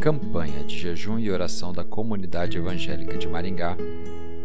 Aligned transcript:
Campanha 0.00 0.62
de 0.62 0.78
jejum 0.78 1.18
e 1.18 1.28
oração 1.28 1.72
da 1.72 1.82
Comunidade 1.82 2.56
Evangélica 2.56 3.18
de 3.18 3.26
Maringá, 3.26 3.76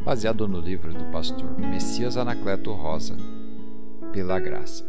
baseado 0.04 0.47
no 0.47 0.59
livro 0.59 0.91
do 0.91 1.05
pastor 1.11 1.57
Messias 1.59 2.18
Anacleto 2.18 2.73
Rosa, 2.73 3.15
Pela 4.11 4.39
Graça. 4.39 4.84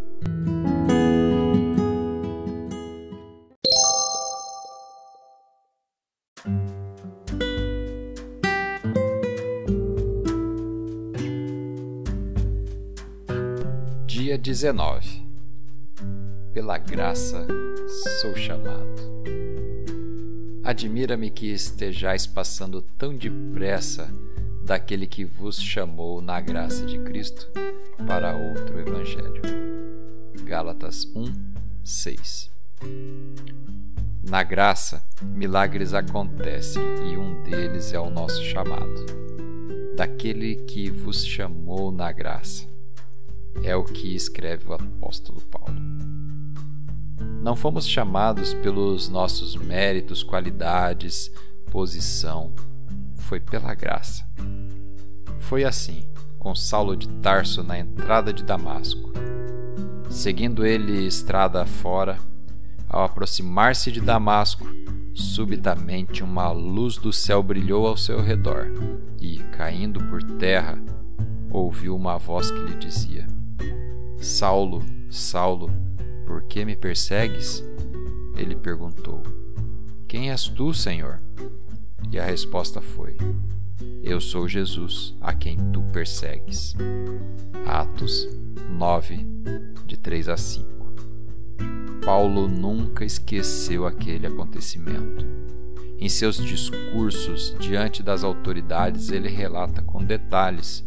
Dia 14.06 14.38
19 14.38 15.26
Pela 16.54 16.78
graça 16.78 17.46
sou 18.22 18.34
chamado. 18.34 19.03
Admira-me 20.74 21.30
que 21.30 21.52
estejais 21.52 22.26
passando 22.26 22.82
tão 22.82 23.16
depressa 23.16 24.12
daquele 24.64 25.06
que 25.06 25.24
vos 25.24 25.62
chamou 25.62 26.20
na 26.20 26.40
graça 26.40 26.84
de 26.84 26.98
Cristo 26.98 27.48
para 28.04 28.36
outro 28.36 28.80
evangelho. 28.80 29.40
Gálatas 30.42 31.04
1, 31.14 31.32
6 31.84 32.50
Na 34.28 34.42
graça, 34.42 35.00
milagres 35.22 35.94
acontecem 35.94 36.82
e 37.08 37.16
um 37.16 37.40
deles 37.44 37.92
é 37.92 38.00
o 38.00 38.10
nosso 38.10 38.42
chamado. 38.42 39.06
Daquele 39.96 40.56
que 40.56 40.90
vos 40.90 41.24
chamou 41.24 41.92
na 41.92 42.10
graça. 42.10 42.66
É 43.62 43.76
o 43.76 43.84
que 43.84 44.16
escreve 44.16 44.70
o 44.70 44.74
apóstolo 44.74 45.40
Paulo. 45.42 45.76
Não 47.42 47.54
fomos 47.54 47.86
chamados 47.86 48.54
pelos 48.54 49.08
nossos 49.08 49.56
méritos, 49.56 50.22
qualidades, 50.22 51.30
posição. 51.70 52.52
Foi 53.16 53.40
pela 53.40 53.74
graça. 53.74 54.26
Foi 55.38 55.64
assim 55.64 56.04
com 56.38 56.54
Saulo 56.54 56.96
de 56.96 57.08
Tarso 57.08 57.62
na 57.62 57.78
entrada 57.78 58.32
de 58.32 58.44
Damasco. 58.44 59.12
Seguindo 60.10 60.64
ele 60.64 61.06
estrada 61.06 61.64
fora, 61.64 62.18
ao 62.88 63.04
aproximar-se 63.04 63.90
de 63.90 64.00
Damasco, 64.00 64.66
subitamente 65.14 66.22
uma 66.22 66.50
luz 66.52 66.96
do 66.96 67.12
céu 67.12 67.42
brilhou 67.42 67.86
ao 67.86 67.96
seu 67.96 68.20
redor 68.20 68.70
e, 69.20 69.38
caindo 69.52 70.00
por 70.04 70.22
terra, 70.22 70.78
ouviu 71.50 71.96
uma 71.96 72.18
voz 72.18 72.50
que 72.50 72.60
lhe 72.60 72.76
dizia: 72.76 73.26
Saulo, 74.18 74.84
Saulo, 75.10 75.70
por 76.26 76.42
que 76.42 76.64
me 76.64 76.76
persegues? 76.76 77.62
Ele 78.36 78.54
perguntou: 78.54 79.22
Quem 80.08 80.30
és 80.30 80.48
tu, 80.48 80.72
Senhor? 80.74 81.20
E 82.10 82.18
a 82.18 82.24
resposta 82.24 82.80
foi: 82.80 83.16
Eu 84.02 84.20
sou 84.20 84.48
Jesus, 84.48 85.14
a 85.20 85.32
quem 85.34 85.56
tu 85.72 85.82
persegues. 85.92 86.74
Atos 87.66 88.28
9, 88.70 89.26
de 89.86 89.96
3 89.96 90.28
a 90.28 90.36
5. 90.36 90.74
Paulo 92.04 92.46
nunca 92.48 93.04
esqueceu 93.04 93.86
aquele 93.86 94.26
acontecimento. 94.26 95.24
Em 95.98 96.08
seus 96.08 96.36
discursos 96.36 97.56
diante 97.58 98.02
das 98.02 98.22
autoridades, 98.22 99.10
ele 99.10 99.28
relata 99.28 99.80
com 99.80 100.04
detalhes 100.04 100.84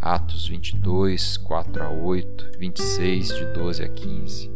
Atos 0.00 0.48
22, 0.48 1.36
4 1.36 1.82
a 1.82 1.90
8, 1.90 2.52
26, 2.58 3.28
de 3.36 3.44
12 3.52 3.84
a 3.84 3.88
15. 3.88 4.50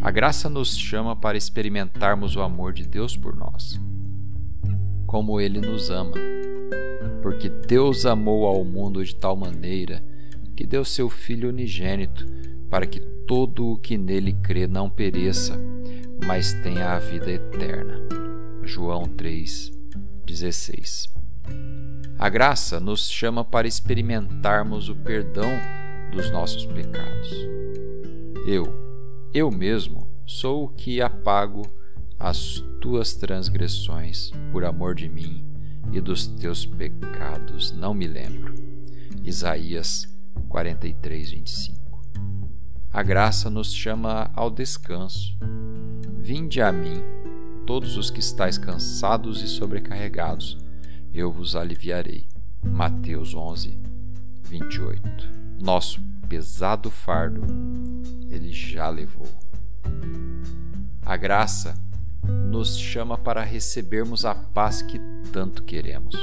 A 0.00 0.10
graça 0.12 0.48
nos 0.48 0.78
chama 0.78 1.16
para 1.16 1.36
experimentarmos 1.36 2.36
o 2.36 2.40
amor 2.40 2.72
de 2.72 2.86
Deus 2.86 3.16
por 3.16 3.34
nós, 3.34 3.80
como 5.04 5.40
Ele 5.40 5.60
nos 5.60 5.90
ama, 5.90 6.12
porque 7.20 7.48
Deus 7.48 8.06
amou 8.06 8.46
ao 8.46 8.64
mundo 8.64 9.04
de 9.04 9.16
tal 9.16 9.34
maneira 9.34 10.00
que 10.54 10.64
deu 10.64 10.84
seu 10.84 11.10
Filho 11.10 11.48
unigênito, 11.48 12.24
para 12.70 12.86
que 12.86 13.00
todo 13.00 13.72
o 13.72 13.78
que 13.78 13.98
nele 13.98 14.32
crê 14.32 14.68
não 14.68 14.88
pereça, 14.88 15.58
mas 16.24 16.52
tenha 16.62 16.92
a 16.92 17.00
vida 17.00 17.32
eterna. 17.32 18.00
João 18.62 19.06
3, 19.06 19.72
16. 20.24 21.19
A 22.20 22.28
graça 22.28 22.78
nos 22.78 23.10
chama 23.10 23.42
para 23.42 23.66
experimentarmos 23.66 24.90
o 24.90 24.94
perdão 24.94 25.48
dos 26.12 26.30
nossos 26.30 26.66
pecados. 26.66 27.30
Eu, 28.46 28.70
eu 29.32 29.50
mesmo, 29.50 30.06
sou 30.26 30.64
o 30.64 30.68
que 30.68 31.00
apago 31.00 31.62
as 32.18 32.62
tuas 32.78 33.14
transgressões 33.14 34.32
por 34.52 34.66
amor 34.66 34.94
de 34.94 35.08
mim 35.08 35.42
e 35.92 35.98
dos 35.98 36.26
teus 36.26 36.66
pecados 36.66 37.72
não 37.72 37.94
me 37.94 38.06
lembro. 38.06 38.54
Isaías 39.24 40.06
43, 40.50 41.30
25. 41.30 42.02
A 42.92 43.02
graça 43.02 43.48
nos 43.48 43.72
chama 43.72 44.30
ao 44.34 44.50
descanso. 44.50 45.38
Vinde 46.18 46.60
a 46.60 46.70
mim, 46.70 47.02
todos 47.66 47.96
os 47.96 48.10
que 48.10 48.20
estáis 48.20 48.58
cansados 48.58 49.42
e 49.42 49.48
sobrecarregados 49.48 50.58
eu 51.12 51.30
vos 51.30 51.56
aliviarei. 51.56 52.28
Mateus 52.62 53.34
11, 53.34 53.78
28. 54.44 55.08
Nosso 55.60 56.00
pesado 56.28 56.90
fardo 56.90 57.42
ele 58.30 58.52
já 58.52 58.88
levou. 58.88 59.28
A 61.04 61.16
graça 61.16 61.74
nos 62.50 62.78
chama 62.78 63.18
para 63.18 63.42
recebermos 63.42 64.24
a 64.24 64.34
paz 64.34 64.82
que 64.82 65.00
tanto 65.32 65.64
queremos. 65.64 66.14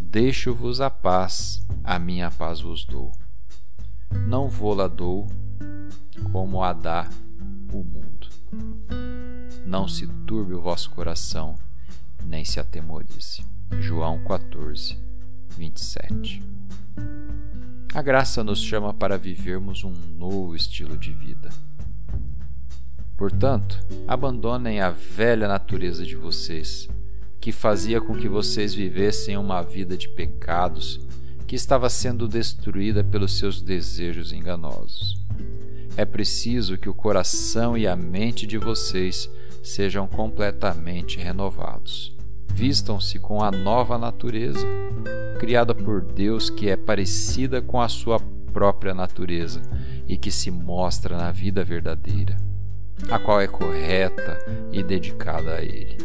Deixo-vos 0.00 0.80
a 0.80 0.88
paz, 0.88 1.60
a 1.84 1.98
minha 1.98 2.30
paz 2.30 2.60
vos 2.60 2.84
dou. 2.84 3.12
Não 4.26 4.48
vou-la 4.48 4.88
dou 4.88 5.26
como 6.32 6.62
a 6.62 6.72
dá 6.72 7.08
o 7.72 7.84
mundo. 7.84 8.28
Não 9.66 9.86
se 9.88 10.06
turbe 10.26 10.54
o 10.54 10.60
vosso 10.60 10.90
coração, 10.90 11.56
nem 12.24 12.44
se 12.44 12.60
atemorize. 12.60 13.44
João 13.80 14.22
14, 14.24 14.98
27. 15.56 16.42
A 17.94 18.02
graça 18.02 18.44
nos 18.44 18.62
chama 18.62 18.92
para 18.92 19.16
vivermos 19.16 19.82
um 19.82 19.92
novo 20.18 20.54
estilo 20.54 20.96
de 20.96 21.12
vida. 21.12 21.48
Portanto, 23.16 23.84
abandonem 24.06 24.80
a 24.80 24.90
velha 24.90 25.48
natureza 25.48 26.04
de 26.04 26.14
vocês, 26.14 26.88
que 27.40 27.50
fazia 27.50 28.00
com 28.00 28.14
que 28.14 28.28
vocês 28.28 28.74
vivessem 28.74 29.36
uma 29.36 29.62
vida 29.62 29.96
de 29.96 30.08
pecados 30.08 31.00
que 31.46 31.56
estava 31.56 31.88
sendo 31.88 32.28
destruída 32.28 33.02
pelos 33.02 33.38
seus 33.38 33.62
desejos 33.62 34.32
enganosos. 34.32 35.16
É 35.96 36.04
preciso 36.04 36.76
que 36.76 36.90
o 36.90 36.94
coração 36.94 37.78
e 37.78 37.86
a 37.86 37.96
mente 37.96 38.46
de 38.46 38.58
vocês 38.58 39.30
sejam 39.68 40.06
completamente 40.06 41.18
renovados 41.18 42.16
vistam-se 42.56 43.18
com 43.18 43.42
a 43.42 43.50
nova 43.50 43.98
natureza, 43.98 44.66
criada 45.38 45.74
por 45.74 46.00
Deus 46.00 46.48
que 46.48 46.70
é 46.70 46.76
parecida 46.76 47.60
com 47.60 47.82
a 47.82 47.86
sua 47.86 48.18
própria 48.50 48.94
natureza 48.94 49.60
e 50.08 50.16
que 50.16 50.30
se 50.30 50.50
mostra 50.50 51.18
na 51.18 51.30
vida 51.30 51.62
verdadeira, 51.62 52.38
a 53.10 53.18
qual 53.18 53.42
é 53.42 53.46
correta 53.46 54.38
e 54.72 54.82
dedicada 54.82 55.56
a 55.56 55.62
Ele. 55.62 55.98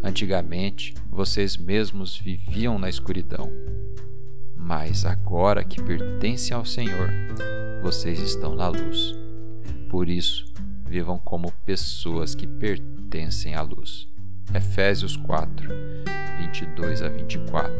Antigamente, 0.00 0.94
vocês 1.10 1.56
mesmos 1.56 2.16
viviam 2.16 2.78
na 2.78 2.88
escuridão, 2.88 3.50
mas 4.56 5.04
agora 5.04 5.64
que 5.64 5.82
pertencem 5.82 6.56
ao 6.56 6.64
Senhor, 6.64 7.10
vocês 7.82 8.20
estão 8.20 8.54
na 8.54 8.68
luz. 8.68 9.12
Por 9.88 10.08
isso, 10.08 10.46
vivam 10.94 11.18
como 11.18 11.50
pessoas 11.66 12.36
que 12.36 12.46
pertencem 12.46 13.56
à 13.56 13.62
luz. 13.62 14.06
Efésios 14.54 15.16
4, 15.16 15.68
22 16.38 17.02
a 17.02 17.08
24. 17.08 17.74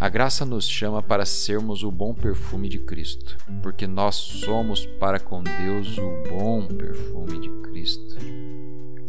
A 0.00 0.08
graça 0.08 0.44
nos 0.44 0.68
chama 0.68 1.00
para 1.00 1.24
sermos 1.24 1.84
o 1.84 1.92
bom 1.92 2.12
perfume 2.12 2.68
de 2.68 2.80
Cristo, 2.80 3.38
porque 3.62 3.86
nós 3.86 4.16
somos 4.16 4.84
para 4.84 5.20
com 5.20 5.44
Deus 5.44 5.96
o 5.96 6.10
bom 6.28 6.66
perfume 6.66 7.38
de 7.38 7.48
Cristo. 7.70 8.16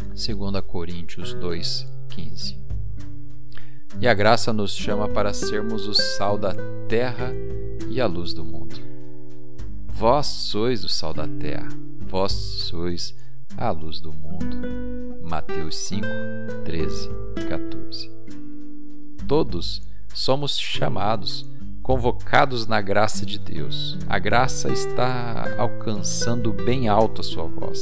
2 0.10 0.62
Coríntios 0.68 1.34
2, 1.34 1.88
15. 2.10 2.60
E 4.00 4.08
a 4.08 4.14
graça 4.14 4.54
nos 4.54 4.76
chama 4.76 5.10
para 5.10 5.34
sermos 5.34 5.88
o 5.88 5.96
sal 5.96 6.38
da 6.38 6.54
terra 6.88 7.32
e 7.90 8.00
a 8.00 8.06
luz 8.06 8.34
do 8.34 8.46
mundo. 8.46 8.97
Vós 10.00 10.28
sois 10.28 10.84
o 10.84 10.90
sal 10.90 11.12
da 11.12 11.28
terra, 11.28 11.70
vós 12.02 12.32
sois 12.32 13.16
a 13.58 13.72
luz 13.72 14.00
do 14.00 14.14
mundo. 14.14 14.56
Mateus 15.24 15.76
5, 15.76 16.06
13 16.64 17.10
e 17.36 17.46
14. 17.46 18.12
Todos 19.28 19.82
somos 20.14 20.60
chamados, 20.60 21.50
convocados 21.82 22.68
na 22.68 22.80
graça 22.80 23.26
de 23.26 23.40
Deus. 23.40 23.98
A 24.08 24.20
graça 24.20 24.72
está 24.72 25.56
alcançando 25.58 26.54
bem 26.54 26.88
alto 26.88 27.22
a 27.22 27.24
sua 27.24 27.48
voz. 27.48 27.80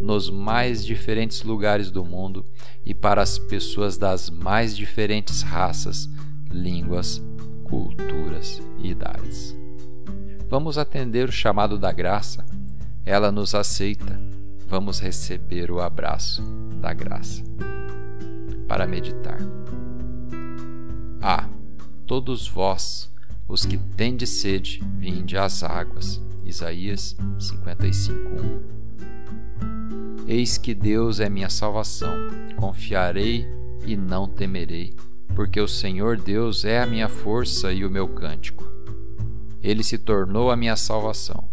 nos 0.00 0.30
mais 0.30 0.84
diferentes 0.84 1.42
lugares 1.42 1.90
do 1.90 2.04
mundo 2.04 2.44
e 2.84 2.94
para 2.94 3.20
as 3.22 3.40
pessoas 3.40 3.98
das 3.98 4.30
mais 4.30 4.76
diferentes 4.76 5.42
raças, 5.42 6.08
línguas, 6.48 7.20
culturas 7.64 8.62
e 8.78 8.90
idades. 8.90 9.65
Vamos 10.48 10.78
atender 10.78 11.28
o 11.28 11.32
chamado 11.32 11.76
da 11.76 11.90
graça. 11.90 12.44
Ela 13.04 13.32
nos 13.32 13.52
aceita. 13.52 14.18
Vamos 14.68 15.00
receber 15.00 15.72
o 15.72 15.80
abraço 15.80 16.42
da 16.80 16.92
graça. 16.92 17.42
Para 18.68 18.86
meditar. 18.86 19.38
Ah, 21.20 21.48
todos 22.06 22.46
vós, 22.46 23.12
os 23.48 23.66
que 23.66 23.76
tendes 23.76 24.30
sede, 24.30 24.80
vinde 24.98 25.36
às 25.36 25.64
águas. 25.64 26.22
Isaías 26.44 27.16
55:1. 27.40 28.60
Eis 30.28 30.56
que 30.58 30.74
Deus 30.74 31.18
é 31.18 31.28
minha 31.28 31.50
salvação. 31.50 32.14
Confiarei 32.56 33.48
e 33.84 33.96
não 33.96 34.28
temerei, 34.28 34.94
porque 35.34 35.60
o 35.60 35.66
Senhor 35.66 36.16
Deus 36.16 36.64
é 36.64 36.80
a 36.80 36.86
minha 36.86 37.08
força 37.08 37.72
e 37.72 37.84
o 37.84 37.90
meu 37.90 38.06
cântico. 38.06 38.75
Ele 39.62 39.82
se 39.82 39.98
tornou 39.98 40.50
a 40.50 40.56
minha 40.56 40.76
salvação. 40.76 41.44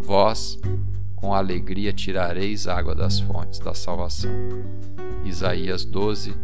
Vós, 0.00 0.58
com 1.14 1.34
alegria, 1.34 1.92
tirareis 1.92 2.66
água 2.66 2.94
das 2.94 3.20
fontes 3.20 3.58
da 3.58 3.74
salvação. 3.74 4.30
Isaías 5.24 5.84
12, 5.84 6.34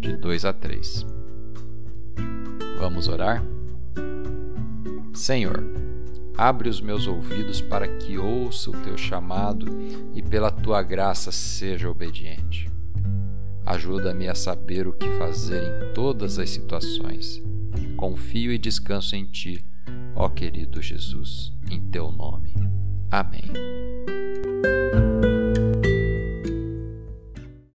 de 0.00 0.16
2 0.16 0.44
a 0.44 0.52
3. 0.52 1.06
Vamos 2.78 3.06
orar? 3.08 3.44
Senhor, 5.14 5.62
abre 6.36 6.68
os 6.68 6.80
meus 6.80 7.06
ouvidos 7.06 7.60
para 7.60 7.86
que 7.86 8.18
ouça 8.18 8.70
o 8.70 8.82
teu 8.82 8.96
chamado 8.96 9.66
e 10.14 10.22
pela 10.22 10.50
tua 10.50 10.82
graça 10.82 11.30
seja 11.30 11.88
obediente. 11.88 12.68
Ajuda-me 13.64 14.28
a 14.28 14.34
saber 14.34 14.88
o 14.88 14.92
que 14.92 15.08
fazer 15.18 15.62
em 15.62 15.92
todas 15.92 16.38
as 16.38 16.50
situações. 16.50 17.40
Confio 17.96 18.52
e 18.52 18.58
descanso 18.58 19.14
em 19.14 19.24
ti, 19.24 19.64
ó 20.14 20.28
querido 20.28 20.80
Jesus, 20.80 21.52
em 21.70 21.80
teu 21.90 22.10
nome. 22.12 22.54
Amém. 23.10 23.50